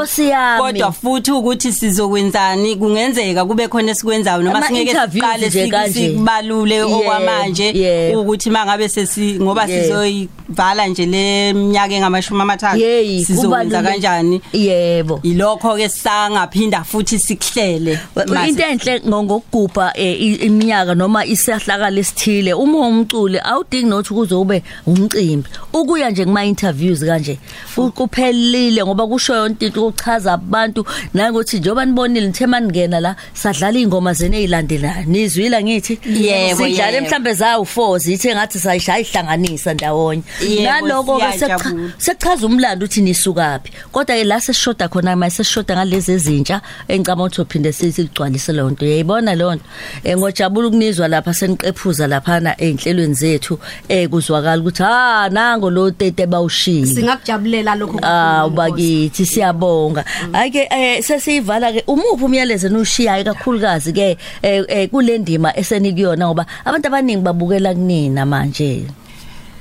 Kodwa 0.61 0.91
futhi 0.91 1.31
ukuthi 1.31 1.73
sizokwenzani 1.73 2.75
kungenzeka 2.75 3.45
kube 3.45 3.67
khona 3.67 3.91
esikwenzayo 3.91 4.41
noma 4.41 4.59
singeke 4.67 4.91
siqale 5.11 5.49
sikubalule 5.93 6.81
okwamanje 6.83 7.71
ukuthi 8.15 8.49
mangabe 8.49 8.89
sesi 8.89 9.37
ngoba 9.41 9.67
sizoyivala 9.67 10.87
nje 10.87 11.05
le 11.05 11.53
minyaka 11.53 11.93
engamashumi 11.95 12.41
amathathu 12.41 12.79
sizokwenza 13.25 13.81
kanjani? 13.91 14.41
Yebo. 14.53 15.19
Ilokho 15.23 15.75
ke 15.77 15.89
sangaphinda 15.89 16.83
futhi 16.83 17.19
sikuhlele 17.19 17.99
mase- 18.35 18.49
into 18.49 18.63
enhle 18.63 19.01
ngokugubha 19.07 19.93
eh, 19.95 20.18
iminyaka 20.19 20.95
noma 20.95 21.25
isahlakala 21.25 21.99
esithile 21.99 22.53
uma 22.53 22.77
umculi 22.87 23.39
awudingi 23.39 23.85
nothi 23.89 24.13
kuze 24.13 24.35
ube 24.35 24.63
umcimbi. 24.87 25.49
Ukuya 25.73 26.09
nje 26.09 26.25
kuma 26.25 26.45
interviews 26.45 26.99
kanje 27.05 27.37
ku- 27.75 27.91
kuphelile 27.91 28.83
ngoba 28.83 29.07
kusho 29.07 29.35
yonke 29.35 29.65
into 29.65 29.87
ukuchaza 29.87 30.33
abantu. 30.33 30.85
Nangokuthi 31.13 31.59
njengoba 31.59 31.85
nibonile 31.85 32.27
nithe 32.27 32.45
maningena 32.47 32.99
la 32.99 33.15
sadlala 33.33 33.79
ingoma 33.79 34.13
zene 34.13 34.37
ezilandelayo 34.43 35.05
nizwila 35.05 35.61
ngithi? 35.63 35.99
Yebo, 36.05 36.63
sidlale 36.65 37.01
mhlambe 37.01 37.33
zawu 37.33 37.63
4 37.63 37.99
zithe 37.99 38.35
ngathi 38.35 38.59
sayishaya 38.59 38.99
ihlanganisa 38.99 39.73
ndawonye 39.73 40.23
naloko 40.63 41.19
siyajabula. 41.37 41.91
sechaza 41.97 42.45
umlando 42.47 42.85
ukuthi 42.85 43.01
nisukaphi. 43.01 43.71
Kodwa 43.91 44.15
ke 44.15 44.23
la 44.23 44.41
sesishoda 44.41 44.87
khona 44.87 45.15
manje 45.15 45.35
sesishoda 45.35 45.75
ngalezi 45.75 46.11
ezintsha 46.11 46.61
engicama 46.87 47.23
ukuthi 47.23 47.41
uphinde 47.41 47.71
sithi 47.71 48.01
ligcwalise 48.01 48.53
leyo 48.53 48.69
nto. 48.69 48.85
Uyayibona 48.85 49.35
leyo 49.35 49.55
nto? 49.55 49.63
Ngojabula 50.07 50.67
ukunizwa 50.67 51.07
lapha 51.07 51.33
seniqephuza 51.33 52.07
laphana 52.07 52.57
einhlelweni 52.57 53.13
zethu 53.13 53.59
eh 53.89 54.09
kuzwakala 54.09 54.61
ukuthi 54.61 54.83
ha 54.83 55.29
nango 55.29 55.69
lo 55.69 55.91
tete 55.91 56.25
bawushila 56.25 56.87
singakujabulela 56.87 57.75
lokho 57.75 57.99
Ah 58.01 58.45
ubakithi 58.45 59.25
siyabonga. 59.25 60.05
Ake 60.33 60.67
eh 60.71 61.03
sesiyivala 61.03 61.71
ke 61.71 61.83
umuphi 61.87 62.25
umyalezo 62.25 62.67
enoshiyayo 62.67 63.23
kakhulukazi 63.23 63.93
ke 63.93 64.17
eh, 64.41 64.63
eh 64.67 64.89
kule 64.89 65.17
ndima 65.17 65.55
esenikuyona 65.57 66.25
ngoba 66.25 66.45
abantu 66.65 66.87
abaningi 66.87 67.23
babukela 67.23 67.73
kunina 67.73 68.25
manje. 68.25 68.98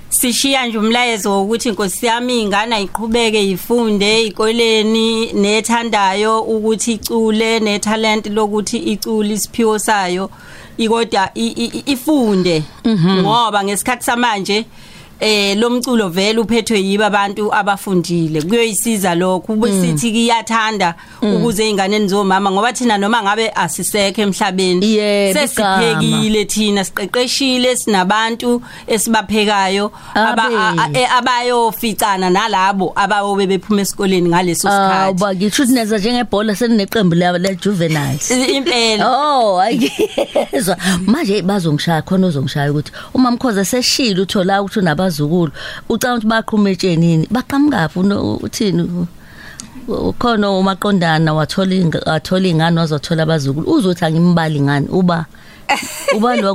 Sishiya 0.08 0.66
nje 0.66 0.78
umlayezo 0.78 1.32
wokuthi 1.32 1.68
inkosi 1.68 2.06
yami 2.06 2.42
ingane 2.42 2.82
iqhubeke 2.82 3.48
ifunde 3.50 4.20
ezikoleni 4.20 5.32
nethandayo 5.32 6.40
ukuthi 6.42 6.92
icule 6.92 7.60
netalent 7.60 8.26
lokuthi 8.26 8.78
icule 8.78 9.34
isiphiwo 9.34 9.78
sayo 9.78 10.30
ikoda 10.78 11.30
ifunde. 11.86 12.62
Ngoba 13.20 13.64
ngesikhathi 13.64 14.04
samanje 14.04 14.64
eh 15.20 15.56
lo 15.58 15.70
mculo 15.70 16.08
vele 16.08 16.38
uphethwe 16.40 16.80
yiba 16.82 17.06
abantu 17.06 17.54
abafundile. 17.54 18.42
Kuyoyisiza 18.42 19.14
lokho 19.14 19.52
ubesithi 19.52 20.12
kiyathanda 20.12 20.94
ukuze 21.22 21.70
ingane 21.70 21.98
nizomama 21.98 22.50
ngoba 22.50 22.72
thina 22.72 22.98
noma 22.98 23.22
ngabe 23.22 23.50
asisekho 23.54 24.22
emhlabeni 24.22 24.94
sesiphekile 25.32 26.44
thina 26.44 26.84
siqeqeshile 26.84 27.76
sinabantu 27.76 28.62
esibaphekayo 28.86 29.92
aba- 30.14 30.44
Abe. 30.44 30.56
a- 30.56 30.74
a- 30.94 30.98
e- 31.00 31.06
abayoficana 31.18 32.30
nalabo 32.30 32.92
abayobe 32.96 33.46
bephuma 33.46 33.80
esikoleni 33.80 34.28
ngaleso 34.28 34.68
sikhathi. 34.68 35.10
ubakithi 35.10 35.62
uthi 35.62 35.72
neza 35.72 35.98
njengebhola 35.98 36.54
senineqembu 36.56 37.14
la 37.14 37.54
juveniles. 37.54 38.30
impela. 38.30 39.08
Oh 39.08 39.60
ayizwa 39.60 40.76
manje 41.06 41.42
bazongishaya 41.42 42.02
khona 42.02 42.26
uzongishaya 42.26 42.70
ukuthi 42.70 42.92
uma 43.14 43.30
mkhoza 43.30 43.64
seshila 43.64 44.22
uthola 44.22 44.62
ukuthi 44.62 44.78
unabazukulu 45.08 45.52
ucanga 45.88 46.16
ukuthi 46.16 46.26
baqhumetsheni 46.28 47.26
baqhamukaphi 47.30 47.98
uthini? 48.44 49.06
Ukhona 49.88 50.50
umaqondana 50.50 51.32
wathola 51.34 51.74
inga- 51.74 52.04
wathola 52.06 52.48
ingane 52.48 52.80
wazothola 52.80 53.22
abazukulu 53.22 53.66
uzothi 53.72 54.04
angimbali 54.04 54.60
ngani? 54.60 54.88
Uba 54.88 55.26
uba 56.16 56.36
lo 56.36 56.54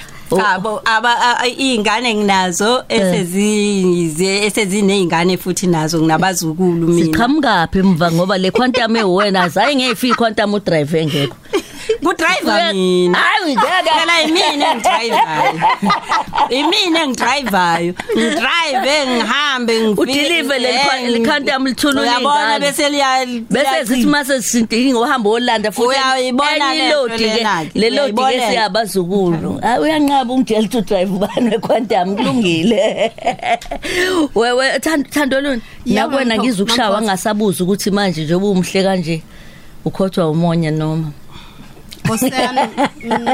kwehlula 0.30 0.44
Chabo 0.54 0.80
aba 0.84 1.38
a- 1.40 1.46
ingane 1.48 2.14
nginazo 2.14 2.84
esezize 2.88 4.44
esezinezingane 4.46 5.36
futhi 5.36 5.66
nazo 5.66 5.98
nginabazukulu 5.98 6.88
mina. 6.88 7.04
Siqhamukaphi 7.06 7.78
emva 7.78 8.12
ngoba 8.12 8.38
le 8.38 8.50
quantum 8.50 8.96
ewena? 8.96 9.42
Azayi 9.44 9.76
ngefika 9.76 10.16
quantum 10.16 10.54
udrive 10.54 10.94
engekho. 11.00 11.36
Ku 12.02 12.12
driver 12.16 12.72
mina. 12.74 13.18
Hayi 13.18 13.56
ngeke 13.56 13.90
phela 13.96 14.22
imina 14.22 14.72
engidrivayo 14.72 15.18
imina 16.58 17.02
engidrivayo 17.04 17.94
ngidrive 18.16 19.06
ngihambe 19.06 19.80
ngifike 19.80 20.00
udeliver 20.00 20.58
le 20.60 21.20
quantum 21.26 21.66
lithula 21.66 22.00
uyabona 22.02 22.58
bese 22.60 22.88
liya 22.88 23.26
bese 23.50 23.86
sithi 23.86 24.06
mase 24.06 24.42
sintingi 24.42 24.94
uhamba 24.94 25.30
olanda 25.30 25.72
futhi 25.72 25.88
Uyayibona 25.88 26.74
enye 26.74 26.78
le 26.82 26.88
nto 26.88 26.96
load 26.96 27.18
ke 27.18 27.26
lena-ke. 27.26 27.78
le 27.78 27.90
load 27.90 28.14
ke 28.14 28.20
Uyayibona. 28.20 28.50
siyabazukulu 28.50 29.58
hayi 29.62 29.80
uyanqaba 30.24 30.34
ungitshela 30.34 30.68
to 30.68 30.80
drive 30.80 31.10
ubani 31.10 31.50
wequantum 31.50 32.16
kulungile. 32.16 33.12
Wewe 34.34 34.78
Thand- 34.80 35.08
thandoluni 35.10 35.62
Yebo, 35.86 36.00
nakwena 36.10 36.34
Mpho- 36.36 36.42
ngizukushawa 36.42 37.00
Mpho- 37.00 37.04
ngasabuza 37.04 37.64
ukuthi 37.64 37.90
manje 37.90 38.24
njengoba 38.24 38.46
umhle 38.48 38.82
kanje 38.82 39.22
ukhothwa 39.84 40.30
umoya 40.30 40.70
noma? 40.70 41.12
Nkosiyami 42.04 42.60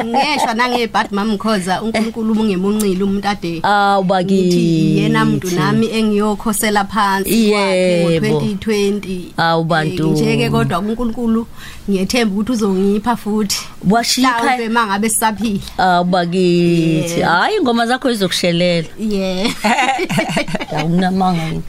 ngeshwa 0.07 0.55
nangebhadi 0.55 1.15
mamkhoza 1.15 1.83
uNkulunkulu 1.83 2.33
ungemuncile 2.41 3.05
umuntu 3.05 3.29
ade 3.29 3.61
awu 3.63 4.05
ngithi 4.05 4.09
bakithi 4.09 4.99
yena 4.99 5.25
muntu 5.25 5.51
nami 5.51 5.87
engiyokhosela 5.93 6.85
phansi 6.85 7.51
kwakhe 7.51 8.13
Yebo. 8.13 8.27
ngo2020 8.27 9.21
Awu, 9.37 9.65
bantu. 9.65 10.07
nje 10.11 10.37
ke 10.37 10.51
kodwa 10.51 10.79
uNkulunkulu 10.79 11.47
ngiyethemba 11.91 12.35
ukuthi 12.35 12.53
uzongipha 12.53 13.17
futhi. 13.17 13.61
Washipha 13.91 14.29
mhlawumbe 14.39 14.69
mangabe 14.69 15.09
sisaphila. 15.09 15.61
Awu 15.79 16.05
bakithi. 16.05 17.21
Yes. 17.21 17.23
hayi 17.23 17.57
ingoma 17.57 17.87
zakho 17.87 18.11
izokushelela 18.11 18.89
yeah. 18.99 19.51
Awunamanga 20.79 21.43
yini 21.43 21.63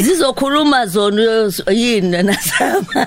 zizokhuluma 0.00 0.86
zona 0.86 1.52
yini 1.70 2.22
nasama 2.22 3.06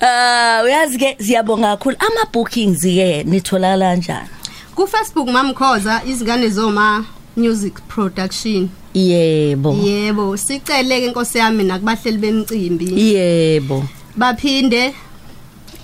ah 0.00 0.62
uyazi 0.64 0.98
ke 0.98 1.16
siyabonga 1.20 1.76
kakhulu. 1.76 1.96
Ama 1.98 2.30
bookings 2.32 2.82
ke 2.82 3.24
nitholakala 3.24 3.94
kanjani 3.94 4.28
ku 4.74 4.86
Facebook 4.86 5.28
mamkhoza 5.28 6.02
izingane 6.04 6.48
zoma 6.48 7.04
music 7.36 7.74
production. 7.88 8.68
Yebo. 8.94 9.72
Yebo 9.72 10.36
sicele 10.36 11.00
ke 11.00 11.06
inkosi 11.06 11.38
yami 11.38 11.64
nakubahleli 11.64 12.18
bemicimbi. 12.18 13.12
Yebo. 13.14 13.84
Baphinde 14.16 14.94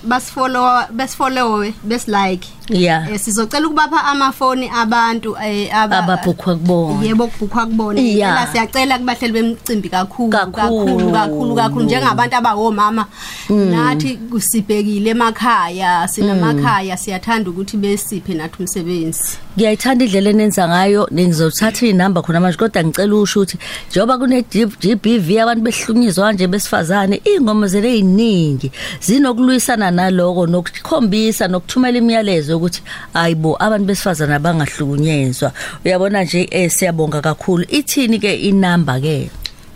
basifollow 0.03 0.87
besifollowe 0.91 1.73
besilike. 1.83 2.49
Yeah. 2.69 3.11
Eh 3.11 3.19
sizocela 3.19 3.67
ukubapha 3.67 4.03
amafoni 4.03 4.69
abantu 4.69 5.35
eh 5.45 5.69
aba- 5.75 5.97
ababhukhwa 5.97 6.55
kubona. 6.55 7.05
Yebo 7.05 7.27
kubhukhwa 7.27 7.65
kubona. 7.65 8.01
Yeah. 8.01 8.33
phela 8.35 8.51
siyacela 8.51 8.99
kubahleli 8.99 9.33
bemicimbi 9.33 9.89
kakhulu 9.89 10.29
Kakhulu. 10.29 10.53
kakhulu 10.55 11.11
kakhulu 11.11 11.55
kakhulu. 11.55 11.85
Njengabantu 11.85 12.35
abawomama 12.35 13.05
nathi 13.49 14.15
kusibhekile 14.31 15.09
emakhaya 15.09 16.07
sinamakhaya 16.07 16.97
siyathanda 16.97 17.49
ukuthi 17.49 17.77
besiphe 17.77 18.33
nathi 18.33 18.55
umsebenzi. 18.59 19.37
Ngiyayithanda 19.57 20.05
indlela 20.05 20.29
enenza 20.29 20.67
ngayo 20.67 21.07
ngizothatha 21.13 21.85
inamba 21.85 22.21
khona 22.21 22.39
manje 22.39 22.57
kodwa 22.57 22.83
ngicela 22.83 23.15
usho 23.15 23.39
ukuthi 23.41 23.57
njengoba 23.91 24.17
kune 24.17 24.41
GBV 24.81 25.39
abantu 25.41 25.61
behlunyizwa 25.63 26.25
kanje 26.27 26.47
besifazane 26.47 27.21
ingoma 27.25 27.67
zele 27.67 27.93
eziningi 27.97 28.71
zinokulwisana 29.01 29.91
naloko 29.91 30.47
nokukhombisa 30.47 31.47
nokuthumela 31.47 31.97
imiyalezo. 31.97 32.52
Ukuthi 32.53 32.81
ayibo 33.13 33.55
abantu 33.63 33.85
besifazane 33.85 34.35
abangahlukunyezwa. 34.35 35.51
Uyabona 35.85 36.23
nje 36.23 36.47
eh 36.51 36.71
siyabonga 36.71 37.21
kakhulu. 37.21 37.65
Ithini 37.69 38.19
ke 38.19 38.35
inamba 38.35 38.99
ke? 38.99 39.29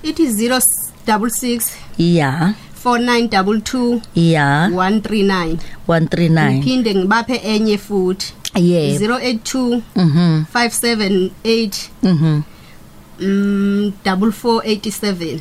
Ithi 0.03 0.25
066 0.27 1.61
ya 1.97 2.53
4922 2.83 3.99
ya 4.15 4.69
139 4.69 5.57
139 5.87 6.51
ngiphinde 6.51 6.95
ngibaphe 6.95 7.35
enye 7.35 7.77
futhi. 7.77 8.33
Yebo. 8.55 9.15
082 9.15 9.81
mhm. 9.95 10.43
578 10.53 11.89
mhm. 12.03 12.41
mm 13.19 13.91
4487 14.05 15.39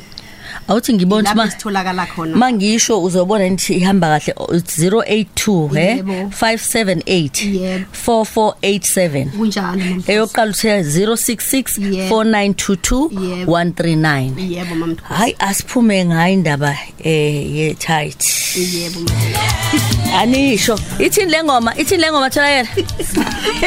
awuthi 0.67 0.93
ngibona 0.93 1.29
lapho 1.29 1.41
ukuthi 1.41 1.51
sitholakala 1.51 2.05
khona 2.05 2.37
mangisho 2.37 3.03
uzobona 3.03 3.49
nithi 3.49 3.73
ihamba 3.73 4.07
kahle 4.19 4.33
oh, 4.37 4.55
it's 4.55 4.79
082 4.79 5.77
eh 5.77 5.97
Yebo. 5.97 6.13
578 6.13 7.45
Yebo. 7.45 7.85
4487 8.05 9.29
kunjalo 9.37 9.77
mamkhosi. 9.77 10.11
eyoqala 10.11 10.51
uthe 10.51 10.81
066 10.81 11.93
Yebo. 11.93 12.21
4922 12.21 13.09
Yebo. 13.39 13.51
139 13.51 14.51
yebo 14.51 14.75
mamkhosi 14.75 15.13
hayi 15.13 15.35
asiphume 15.39 16.05
ngayo 16.05 16.33
indaba 16.33 16.77
eh 17.03 17.55
ye 17.55 17.73
tight 17.73 18.23
yebo 18.55 18.99
mamkhosi. 18.99 19.97
anisho 20.15 20.79
ithini 20.99 21.31
le 21.31 21.43
ngoma 21.43 21.75
ithini 21.77 22.01
le 22.01 22.11
ngoma 22.11 22.29
thola 22.29 22.49
yena 22.49 22.69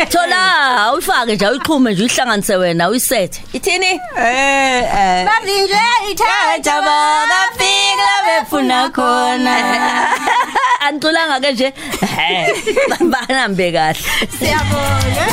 thola 0.09 0.93
uyifake 0.93 1.35
nje 1.35 1.47
uyiqhume 1.47 1.93
nje 1.93 2.03
uyihlanganise 2.03 2.57
wena 2.57 2.89
uyisethe 2.91 3.41
ithini 3.53 3.87
eh 3.87 4.83
eh 4.99 5.27
bavinje 5.27 5.83
ithatha 6.11 6.80
bakafika 6.87 8.11
befuna 8.27 8.81
khona. 8.97 9.55
Angiculanga 10.87 11.37
ke 11.43 11.51
nje. 11.53 11.69
Bahambe 13.13 13.67
kahle. 13.73 14.01
Siyabonga. 14.39 15.27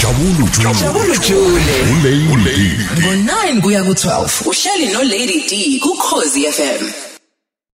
Jabulu 0.00 0.48
Jule. 0.52 0.74
Jabulu 0.80 1.16
Jule 1.26 1.76
Ulady. 2.32 2.70
ngo9 3.00 3.60
kuya 3.62 3.80
ku12 3.82 4.48
uhleli 4.48 4.86
no 4.92 5.00
Lady 5.02 5.38
D 5.48 5.78
ku 5.80 5.90
Khosi 5.96 6.46
FM 6.52 7.07